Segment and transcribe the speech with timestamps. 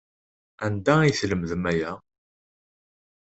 [0.65, 1.91] Anda ay tlemdem aya?